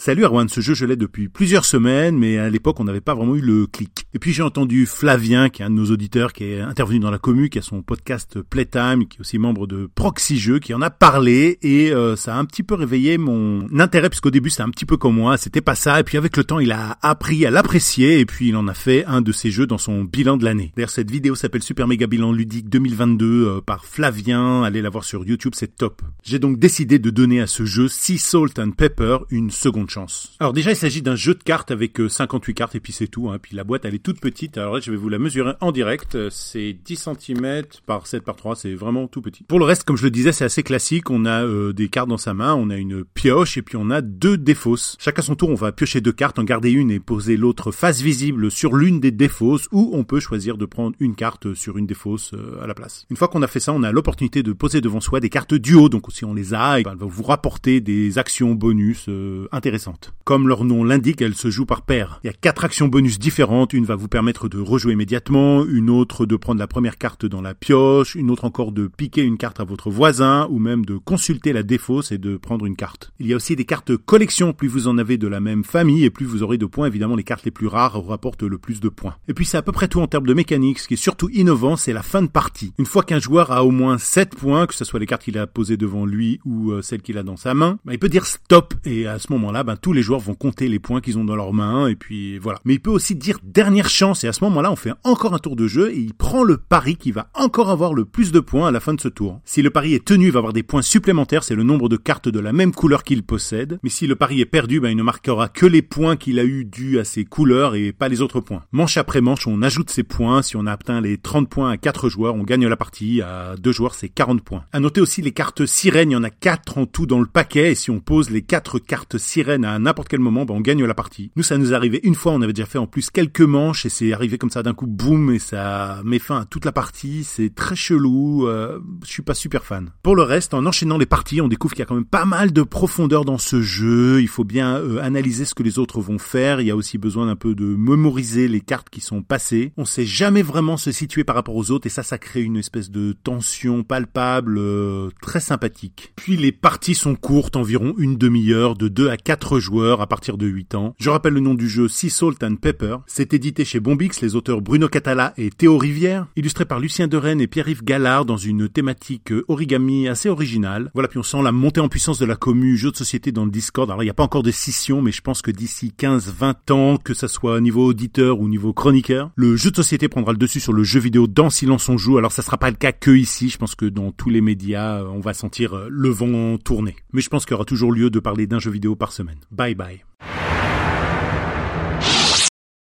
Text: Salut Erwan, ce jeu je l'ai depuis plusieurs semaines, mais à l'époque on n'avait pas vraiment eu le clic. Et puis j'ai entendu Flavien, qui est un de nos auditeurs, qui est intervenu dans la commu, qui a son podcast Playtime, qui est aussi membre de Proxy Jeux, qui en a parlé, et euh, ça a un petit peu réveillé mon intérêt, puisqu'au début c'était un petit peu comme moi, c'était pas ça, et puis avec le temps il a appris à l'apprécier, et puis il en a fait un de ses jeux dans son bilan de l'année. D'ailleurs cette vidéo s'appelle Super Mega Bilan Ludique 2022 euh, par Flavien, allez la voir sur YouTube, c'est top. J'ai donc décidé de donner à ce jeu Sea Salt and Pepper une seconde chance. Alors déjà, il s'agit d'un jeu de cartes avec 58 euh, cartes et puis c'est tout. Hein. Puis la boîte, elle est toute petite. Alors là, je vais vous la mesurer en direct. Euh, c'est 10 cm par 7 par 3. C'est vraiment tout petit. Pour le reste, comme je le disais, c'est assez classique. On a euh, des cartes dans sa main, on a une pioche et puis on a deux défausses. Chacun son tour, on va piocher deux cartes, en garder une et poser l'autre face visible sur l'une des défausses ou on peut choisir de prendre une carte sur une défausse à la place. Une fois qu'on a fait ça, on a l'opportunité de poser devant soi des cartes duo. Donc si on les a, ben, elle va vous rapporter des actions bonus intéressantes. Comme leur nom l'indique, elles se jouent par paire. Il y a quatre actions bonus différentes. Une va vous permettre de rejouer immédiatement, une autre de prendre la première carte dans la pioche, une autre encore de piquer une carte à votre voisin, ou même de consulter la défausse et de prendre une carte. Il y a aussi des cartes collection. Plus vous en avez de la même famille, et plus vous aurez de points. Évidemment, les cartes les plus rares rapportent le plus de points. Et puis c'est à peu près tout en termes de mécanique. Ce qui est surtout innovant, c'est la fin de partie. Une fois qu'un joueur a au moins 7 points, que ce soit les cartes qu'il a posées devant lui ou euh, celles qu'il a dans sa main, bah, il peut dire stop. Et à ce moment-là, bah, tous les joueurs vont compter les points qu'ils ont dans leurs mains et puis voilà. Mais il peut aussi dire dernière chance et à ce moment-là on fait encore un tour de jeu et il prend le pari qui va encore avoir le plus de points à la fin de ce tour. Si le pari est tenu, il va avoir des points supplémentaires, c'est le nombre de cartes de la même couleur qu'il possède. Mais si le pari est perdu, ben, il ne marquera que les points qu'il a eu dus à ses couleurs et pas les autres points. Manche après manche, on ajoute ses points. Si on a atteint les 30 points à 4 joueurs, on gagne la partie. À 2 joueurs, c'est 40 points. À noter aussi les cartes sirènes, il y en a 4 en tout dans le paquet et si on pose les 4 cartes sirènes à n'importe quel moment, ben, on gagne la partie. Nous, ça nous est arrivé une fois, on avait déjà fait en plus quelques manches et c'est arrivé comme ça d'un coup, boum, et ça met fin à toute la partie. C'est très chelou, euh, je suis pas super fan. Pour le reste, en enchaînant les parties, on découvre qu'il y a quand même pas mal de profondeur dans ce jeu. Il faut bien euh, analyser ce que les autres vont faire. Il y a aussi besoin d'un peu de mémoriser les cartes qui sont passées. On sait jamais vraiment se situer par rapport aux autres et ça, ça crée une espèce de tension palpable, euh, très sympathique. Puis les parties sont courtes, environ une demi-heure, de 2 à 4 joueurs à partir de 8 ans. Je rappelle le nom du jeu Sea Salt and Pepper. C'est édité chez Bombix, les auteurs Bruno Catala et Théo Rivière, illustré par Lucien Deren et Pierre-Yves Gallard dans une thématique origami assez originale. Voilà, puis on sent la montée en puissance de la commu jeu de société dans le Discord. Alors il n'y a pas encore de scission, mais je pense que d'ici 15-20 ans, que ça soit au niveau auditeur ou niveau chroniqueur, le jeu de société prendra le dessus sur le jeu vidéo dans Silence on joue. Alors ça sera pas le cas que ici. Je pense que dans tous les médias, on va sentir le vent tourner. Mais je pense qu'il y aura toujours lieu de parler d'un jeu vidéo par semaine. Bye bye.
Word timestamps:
Salut 0.00 0.22
Erwan, 0.22 0.48
ce 0.48 0.60
jeu 0.60 0.74
je 0.74 0.86
l'ai 0.86 0.94
depuis 0.94 1.28
plusieurs 1.28 1.64
semaines, 1.64 2.16
mais 2.16 2.38
à 2.38 2.48
l'époque 2.48 2.78
on 2.78 2.84
n'avait 2.84 3.00
pas 3.00 3.16
vraiment 3.16 3.34
eu 3.34 3.40
le 3.40 3.66
clic. 3.66 4.06
Et 4.14 4.20
puis 4.20 4.32
j'ai 4.32 4.44
entendu 4.44 4.86
Flavien, 4.86 5.48
qui 5.48 5.60
est 5.60 5.64
un 5.64 5.70
de 5.70 5.74
nos 5.74 5.90
auditeurs, 5.90 6.32
qui 6.32 6.44
est 6.44 6.60
intervenu 6.60 7.00
dans 7.00 7.10
la 7.10 7.18
commu, 7.18 7.48
qui 7.48 7.58
a 7.58 7.62
son 7.62 7.82
podcast 7.82 8.40
Playtime, 8.40 9.08
qui 9.08 9.18
est 9.18 9.20
aussi 9.20 9.38
membre 9.38 9.66
de 9.66 9.90
Proxy 9.92 10.38
Jeux, 10.38 10.60
qui 10.60 10.72
en 10.72 10.82
a 10.82 10.90
parlé, 10.90 11.58
et 11.62 11.90
euh, 11.90 12.14
ça 12.14 12.36
a 12.36 12.38
un 12.38 12.44
petit 12.44 12.62
peu 12.62 12.76
réveillé 12.76 13.18
mon 13.18 13.66
intérêt, 13.76 14.08
puisqu'au 14.08 14.30
début 14.30 14.50
c'était 14.50 14.62
un 14.62 14.70
petit 14.70 14.86
peu 14.86 14.96
comme 14.96 15.16
moi, 15.16 15.36
c'était 15.36 15.60
pas 15.60 15.74
ça, 15.74 15.98
et 15.98 16.04
puis 16.04 16.16
avec 16.16 16.36
le 16.36 16.44
temps 16.44 16.60
il 16.60 16.70
a 16.70 16.96
appris 17.02 17.44
à 17.44 17.50
l'apprécier, 17.50 18.20
et 18.20 18.24
puis 18.24 18.50
il 18.50 18.56
en 18.56 18.68
a 18.68 18.74
fait 18.74 19.04
un 19.06 19.20
de 19.20 19.32
ses 19.32 19.50
jeux 19.50 19.66
dans 19.66 19.78
son 19.78 20.04
bilan 20.04 20.36
de 20.36 20.44
l'année. 20.44 20.72
D'ailleurs 20.76 20.90
cette 20.90 21.10
vidéo 21.10 21.34
s'appelle 21.34 21.64
Super 21.64 21.88
Mega 21.88 22.06
Bilan 22.06 22.30
Ludique 22.30 22.68
2022 22.68 23.26
euh, 23.26 23.60
par 23.60 23.84
Flavien, 23.84 24.62
allez 24.62 24.80
la 24.80 24.90
voir 24.90 25.02
sur 25.02 25.26
YouTube, 25.26 25.54
c'est 25.56 25.74
top. 25.76 26.02
J'ai 26.22 26.38
donc 26.38 26.60
décidé 26.60 27.00
de 27.00 27.10
donner 27.10 27.40
à 27.40 27.48
ce 27.48 27.64
jeu 27.64 27.88
Sea 27.88 28.18
Salt 28.18 28.60
and 28.60 28.70
Pepper 28.70 29.18
une 29.30 29.50
seconde 29.50 29.87
chance. 29.90 30.32
Alors 30.40 30.52
déjà, 30.52 30.70
il 30.70 30.76
s'agit 30.76 31.02
d'un 31.02 31.16
jeu 31.16 31.34
de 31.34 31.42
cartes 31.42 31.70
avec 31.70 31.98
58 32.08 32.52
euh, 32.52 32.54
cartes 32.54 32.74
et 32.74 32.80
puis 32.80 32.92
c'est 32.92 33.08
tout. 33.08 33.30
Hein. 33.30 33.38
Puis 33.40 33.56
la 33.56 33.64
boîte, 33.64 33.84
elle 33.84 33.94
est 33.94 34.02
toute 34.02 34.20
petite. 34.20 34.58
Alors 34.58 34.74
là, 34.74 34.80
je 34.80 34.90
vais 34.90 34.96
vous 34.96 35.08
la 35.08 35.18
mesurer 35.18 35.52
en 35.60 35.72
direct. 35.72 36.14
Euh, 36.14 36.30
c'est 36.30 36.72
10 36.72 37.08
cm 37.18 37.62
par 37.86 38.06
7 38.06 38.24
par 38.24 38.36
3. 38.36 38.56
C'est 38.56 38.74
vraiment 38.74 39.08
tout 39.08 39.22
petit. 39.22 39.44
Pour 39.44 39.58
le 39.58 39.64
reste, 39.64 39.84
comme 39.84 39.96
je 39.96 40.04
le 40.04 40.10
disais, 40.10 40.32
c'est 40.32 40.44
assez 40.44 40.62
classique. 40.62 41.10
On 41.10 41.24
a 41.24 41.44
euh, 41.44 41.72
des 41.72 41.88
cartes 41.88 42.08
dans 42.08 42.18
sa 42.18 42.34
main, 42.34 42.54
on 42.54 42.70
a 42.70 42.76
une 42.76 43.04
pioche 43.04 43.56
et 43.56 43.62
puis 43.62 43.76
on 43.76 43.90
a 43.90 44.00
deux 44.00 44.36
défausses. 44.36 44.96
Chacun 44.98 45.22
son 45.22 45.34
tour, 45.34 45.50
on 45.50 45.54
va 45.54 45.72
piocher 45.72 46.00
deux 46.00 46.12
cartes, 46.12 46.38
en 46.38 46.44
garder 46.44 46.70
une 46.70 46.90
et 46.90 47.00
poser 47.00 47.36
l'autre 47.36 47.72
face 47.72 48.00
visible 48.00 48.50
sur 48.50 48.74
l'une 48.74 49.00
des 49.00 49.10
défausses 49.10 49.68
ou 49.72 49.90
on 49.94 50.04
peut 50.04 50.20
choisir 50.20 50.58
de 50.58 50.66
prendre 50.66 50.96
une 51.00 51.14
carte 51.14 51.54
sur 51.54 51.78
une 51.78 51.86
défausse 51.86 52.32
à 52.62 52.66
la 52.66 52.74
place. 52.74 53.06
Une 53.10 53.16
fois 53.16 53.28
qu'on 53.28 53.42
a 53.42 53.46
fait 53.46 53.60
ça, 53.60 53.72
on 53.72 53.82
a 53.82 53.92
l'opportunité 53.92 54.42
de 54.42 54.52
poser 54.52 54.80
devant 54.80 55.00
soi 55.00 55.20
des 55.20 55.28
cartes 55.28 55.54
duo. 55.54 55.88
Donc 55.88 56.06
si 56.10 56.24
on 56.24 56.34
les 56.34 56.54
a, 56.54 56.80
ben, 56.82 56.92
elle 56.92 56.98
va 56.98 57.06
vous 57.06 57.22
rapporter 57.22 57.80
des 57.80 58.18
actions 58.18 58.54
bonus 58.54 59.08
intéressantes. 59.52 59.77
Comme 60.24 60.48
leur 60.48 60.64
nom 60.64 60.84
l'indique, 60.84 61.22
elles 61.22 61.34
se 61.34 61.50
jouent 61.50 61.66
par 61.66 61.82
paire. 61.82 62.20
Il 62.24 62.26
y 62.26 62.30
a 62.30 62.34
quatre 62.34 62.64
actions 62.64 62.88
bonus 62.88 63.18
différentes. 63.18 63.72
Une 63.72 63.84
va 63.84 63.96
vous 63.96 64.08
permettre 64.08 64.48
de 64.48 64.58
rejouer 64.58 64.92
immédiatement, 64.92 65.64
une 65.64 65.90
autre 65.90 66.26
de 66.26 66.36
prendre 66.36 66.58
la 66.58 66.66
première 66.66 66.98
carte 66.98 67.26
dans 67.26 67.40
la 67.40 67.54
pioche, 67.54 68.14
une 68.14 68.30
autre 68.30 68.44
encore 68.44 68.72
de 68.72 68.86
piquer 68.86 69.22
une 69.22 69.38
carte 69.38 69.60
à 69.60 69.64
votre 69.64 69.90
voisin, 69.90 70.46
ou 70.50 70.58
même 70.58 70.84
de 70.84 70.96
consulter 70.96 71.52
la 71.52 71.62
défausse 71.62 72.12
et 72.12 72.18
de 72.18 72.36
prendre 72.36 72.66
une 72.66 72.76
carte. 72.76 73.12
Il 73.18 73.26
y 73.26 73.32
a 73.32 73.36
aussi 73.36 73.56
des 73.56 73.64
cartes 73.64 73.96
collection. 73.96 74.52
Plus 74.52 74.68
vous 74.68 74.88
en 74.88 74.98
avez 74.98 75.18
de 75.18 75.28
la 75.28 75.40
même 75.40 75.64
famille, 75.64 76.04
et 76.04 76.10
plus 76.10 76.26
vous 76.26 76.42
aurez 76.42 76.58
de 76.58 76.66
points. 76.66 76.86
Évidemment, 76.86 77.16
les 77.16 77.24
cartes 77.24 77.44
les 77.44 77.50
plus 77.50 77.66
rares 77.66 78.04
rapportent 78.06 78.42
le 78.42 78.58
plus 78.58 78.80
de 78.80 78.88
points. 78.88 79.16
Et 79.28 79.34
puis 79.34 79.44
c'est 79.44 79.56
à 79.56 79.62
peu 79.62 79.72
près 79.72 79.88
tout 79.88 80.00
en 80.00 80.06
termes 80.06 80.26
de 80.26 80.34
mécanique. 80.34 80.78
Ce 80.78 80.88
qui 80.88 80.94
est 80.94 80.98
surtout 80.98 81.28
innovant, 81.30 81.76
c'est 81.76 81.92
la 81.92 82.02
fin 82.02 82.22
de 82.22 82.28
partie. 82.28 82.72
Une 82.78 82.86
fois 82.86 83.02
qu'un 83.02 83.20
joueur 83.20 83.52
a 83.52 83.64
au 83.64 83.70
moins 83.70 83.98
7 83.98 84.34
points, 84.36 84.66
que 84.66 84.74
ce 84.74 84.84
soit 84.84 85.00
les 85.00 85.06
cartes 85.06 85.22
qu'il 85.22 85.38
a 85.38 85.46
posées 85.46 85.76
devant 85.76 86.06
lui 86.06 86.40
ou 86.44 86.72
euh, 86.72 86.82
celles 86.82 87.02
qu'il 87.02 87.18
a 87.18 87.22
dans 87.22 87.36
sa 87.36 87.54
main, 87.54 87.78
bah, 87.84 87.92
il 87.92 87.98
peut 87.98 88.08
dire 88.08 88.26
stop. 88.26 88.74
Et 88.84 89.06
à 89.06 89.18
ce 89.18 89.32
moment-là, 89.32 89.62
bah, 89.68 89.76
tous 89.76 89.92
les 89.92 90.00
joueurs 90.00 90.20
vont 90.20 90.32
compter 90.32 90.66
les 90.66 90.78
points 90.78 91.02
qu'ils 91.02 91.18
ont 91.18 91.26
dans 91.26 91.36
leurs 91.36 91.52
mains 91.52 91.88
et 91.88 91.94
puis 91.94 92.38
voilà. 92.38 92.58
Mais 92.64 92.72
il 92.72 92.80
peut 92.80 92.90
aussi 92.90 93.14
dire 93.14 93.38
dernière 93.42 93.90
chance 93.90 94.24
et 94.24 94.26
à 94.26 94.32
ce 94.32 94.42
moment-là 94.44 94.72
on 94.72 94.76
fait 94.76 94.94
encore 95.04 95.34
un 95.34 95.38
tour 95.38 95.56
de 95.56 95.66
jeu 95.66 95.92
et 95.92 95.98
il 95.98 96.14
prend 96.14 96.42
le 96.42 96.56
pari 96.56 96.96
qui 96.96 97.12
va 97.12 97.28
encore 97.34 97.68
avoir 97.68 97.92
le 97.92 98.06
plus 98.06 98.32
de 98.32 98.40
points 98.40 98.68
à 98.68 98.70
la 98.70 98.80
fin 98.80 98.94
de 98.94 99.00
ce 99.02 99.08
tour. 99.08 99.42
Si 99.44 99.60
le 99.60 99.68
pari 99.68 99.92
est 99.92 100.06
tenu, 100.06 100.28
il 100.28 100.32
va 100.32 100.38
avoir 100.38 100.54
des 100.54 100.62
points 100.62 100.80
supplémentaires, 100.80 101.44
c'est 101.44 101.54
le 101.54 101.64
nombre 101.64 101.90
de 101.90 101.98
cartes 101.98 102.30
de 102.30 102.40
la 102.40 102.54
même 102.54 102.72
couleur 102.72 103.04
qu'il 103.04 103.22
possède. 103.22 103.78
Mais 103.82 103.90
si 103.90 104.06
le 104.06 104.16
pari 104.16 104.40
est 104.40 104.46
perdu, 104.46 104.80
ben, 104.80 104.88
il 104.88 104.96
ne 104.96 105.02
marquera 105.02 105.50
que 105.50 105.66
les 105.66 105.82
points 105.82 106.16
qu'il 106.16 106.38
a 106.38 106.44
eu 106.44 106.64
dus 106.64 106.98
à 106.98 107.04
ses 107.04 107.26
couleurs 107.26 107.74
et 107.74 107.92
pas 107.92 108.08
les 108.08 108.22
autres 108.22 108.40
points. 108.40 108.62
Manche 108.72 108.96
après 108.96 109.20
manche, 109.20 109.46
on 109.46 109.60
ajoute 109.60 109.90
ses 109.90 110.02
points. 110.02 110.40
Si 110.40 110.56
on 110.56 110.66
a 110.66 110.72
atteint 110.72 111.02
les 111.02 111.18
30 111.18 111.48
points 111.50 111.70
à 111.70 111.76
4 111.76 112.08
joueurs, 112.08 112.36
on 112.36 112.42
gagne 112.42 112.66
la 112.66 112.76
partie. 112.76 113.20
À 113.20 113.54
2 113.58 113.72
joueurs, 113.72 113.94
c'est 113.94 114.08
40 114.08 114.42
points. 114.42 114.64
À 114.72 114.80
noter 114.80 115.02
aussi 115.02 115.20
les 115.20 115.32
cartes 115.32 115.66
sirènes, 115.66 116.10
il 116.10 116.14
y 116.14 116.16
en 116.16 116.24
a 116.24 116.30
4 116.30 116.78
en 116.78 116.86
tout 116.86 117.04
dans 117.04 117.20
le 117.20 117.26
paquet 117.26 117.72
et 117.72 117.74
si 117.74 117.90
on 117.90 118.00
pose 118.00 118.30
les 118.30 118.42
4 118.42 118.78
cartes 118.78 119.18
sirènes 119.18 119.47
à 119.52 119.78
n'importe 119.78 120.08
quel 120.08 120.20
moment, 120.20 120.44
ben, 120.44 120.54
on 120.54 120.60
gagne 120.60 120.84
la 120.84 120.94
partie. 120.94 121.30
Nous, 121.36 121.42
ça 121.42 121.58
nous 121.58 121.72
est 121.72 121.74
arrivé 121.74 122.00
une 122.02 122.14
fois, 122.14 122.32
on 122.32 122.42
avait 122.42 122.52
déjà 122.52 122.66
fait 122.66 122.78
en 122.78 122.86
plus 122.86 123.10
quelques 123.10 123.40
manches 123.40 123.86
et 123.86 123.88
c'est 123.88 124.12
arrivé 124.12 124.38
comme 124.38 124.50
ça 124.50 124.62
d'un 124.62 124.74
coup, 124.74 124.86
boum, 124.86 125.30
et 125.30 125.38
ça 125.38 126.00
met 126.04 126.18
fin 126.18 126.40
à 126.40 126.44
toute 126.44 126.64
la 126.64 126.72
partie. 126.72 127.24
C'est 127.24 127.54
très 127.54 127.76
chelou, 127.76 128.46
euh, 128.46 128.78
je 129.04 129.10
suis 129.10 129.22
pas 129.22 129.34
super 129.34 129.64
fan. 129.64 129.90
Pour 130.02 130.16
le 130.16 130.22
reste, 130.22 130.54
en 130.54 130.64
enchaînant 130.66 130.98
les 130.98 131.06
parties, 131.06 131.40
on 131.40 131.48
découvre 131.48 131.74
qu'il 131.74 131.80
y 131.80 131.82
a 131.82 131.86
quand 131.86 131.94
même 131.94 132.04
pas 132.04 132.24
mal 132.24 132.52
de 132.52 132.62
profondeur 132.62 133.24
dans 133.24 133.38
ce 133.38 133.60
jeu. 133.60 134.20
Il 134.20 134.28
faut 134.28 134.44
bien 134.44 134.76
euh, 134.76 135.02
analyser 135.02 135.44
ce 135.44 135.54
que 135.54 135.62
les 135.62 135.78
autres 135.78 136.00
vont 136.00 136.18
faire. 136.18 136.60
Il 136.60 136.66
y 136.66 136.70
a 136.70 136.76
aussi 136.76 136.98
besoin 136.98 137.26
d'un 137.26 137.36
peu 137.36 137.54
de 137.54 137.64
mémoriser 137.64 138.48
les 138.48 138.60
cartes 138.60 138.90
qui 138.90 139.00
sont 139.00 139.22
passées. 139.22 139.72
On 139.76 139.84
sait 139.84 140.06
jamais 140.06 140.42
vraiment 140.42 140.76
se 140.76 140.92
situer 140.92 141.24
par 141.24 141.36
rapport 141.36 141.56
aux 141.56 141.70
autres 141.70 141.86
et 141.86 141.90
ça, 141.90 142.02
ça 142.02 142.18
crée 142.18 142.42
une 142.42 142.56
espèce 142.56 142.90
de 142.90 143.12
tension 143.12 143.82
palpable, 143.82 144.58
euh, 144.58 145.10
très 145.22 145.40
sympathique. 145.40 146.12
Puis 146.16 146.36
les 146.36 146.52
parties 146.52 146.94
sont 146.94 147.14
courtes, 147.14 147.56
environ 147.56 147.94
une 147.98 148.16
demi-heure, 148.16 148.74
de 148.74 148.88
2 148.88 149.08
à 149.08 149.16
4 149.16 149.37
joueurs 149.58 150.00
à 150.00 150.06
partir 150.06 150.38
de 150.38 150.46
8 150.46 150.74
ans. 150.74 150.94
Je 150.98 151.10
rappelle 151.10 151.34
le 151.34 151.40
nom 151.40 151.54
du 151.54 151.68
jeu 151.68 151.88
Sea 151.88 152.10
Salt 152.10 152.42
and 152.42 152.56
Pepper. 152.56 152.96
C'est 153.06 153.34
édité 153.34 153.64
chez 153.64 153.80
Bombix, 153.80 154.20
les 154.20 154.36
auteurs 154.36 154.60
Bruno 154.60 154.88
Catala 154.88 155.34
et 155.36 155.50
Théo 155.50 155.78
Rivière, 155.78 156.26
illustré 156.36 156.64
par 156.64 156.80
Lucien 156.80 157.08
Deren 157.08 157.40
et 157.40 157.46
Pierre-Yves 157.46 157.84
Gallard 157.84 158.24
dans 158.24 158.36
une 158.36 158.68
thématique 158.68 159.32
origami 159.48 160.08
assez 160.08 160.28
originale. 160.28 160.90
Voilà, 160.94 161.08
puis 161.08 161.18
on 161.18 161.22
sent 161.22 161.42
la 161.42 161.52
montée 161.52 161.80
en 161.80 161.88
puissance 161.88 162.18
de 162.18 162.26
la 162.26 162.36
commu 162.36 162.76
jeu 162.76 162.90
de 162.90 162.96
société 162.96 163.32
dans 163.32 163.44
le 163.44 163.50
Discord. 163.50 163.90
Alors 163.90 164.02
il 164.02 164.06
n'y 164.06 164.10
a 164.10 164.14
pas 164.14 164.24
encore 164.24 164.42
de 164.42 164.50
scission, 164.50 165.02
mais 165.02 165.12
je 165.12 165.22
pense 165.22 165.42
que 165.42 165.50
d'ici 165.50 165.92
15-20 165.98 166.72
ans, 166.72 166.96
que 166.96 167.14
ça 167.14 167.28
soit 167.28 167.54
au 167.54 167.60
niveau 167.60 167.86
auditeur 167.86 168.40
ou 168.40 168.48
niveau 168.48 168.72
chroniqueur, 168.72 169.30
le 169.36 169.56
jeu 169.56 169.70
de 169.70 169.76
société 169.76 170.08
prendra 170.08 170.32
le 170.32 170.38
dessus 170.38 170.60
sur 170.60 170.72
le 170.72 170.82
jeu 170.82 171.00
vidéo 171.00 171.26
dans 171.26 171.50
Silence 171.50 171.88
on 171.88 171.98
joue. 171.98 172.18
Alors 172.18 172.32
ça 172.32 172.42
sera 172.42 172.56
pas 172.56 172.70
le 172.70 172.76
cas 172.76 172.92
que 172.92 173.10
ici. 173.10 173.48
Je 173.48 173.58
pense 173.58 173.74
que 173.74 173.86
dans 173.86 174.12
tous 174.12 174.30
les 174.30 174.40
médias, 174.40 175.02
on 175.04 175.20
va 175.20 175.34
sentir 175.34 175.86
le 175.88 176.08
vent 176.08 176.58
tourner. 176.58 176.96
Mais 177.12 177.20
je 177.20 177.28
pense 177.28 177.44
qu'il 177.44 177.52
y 177.52 177.54
aura 177.54 177.64
toujours 177.64 177.92
lieu 177.92 178.10
de 178.10 178.20
parler 178.20 178.46
d'un 178.46 178.58
jeu 178.58 178.70
vidéo 178.70 178.96
par 178.96 179.12
semaine. 179.12 179.27
Bye 179.50 179.74
bye. 179.74 180.02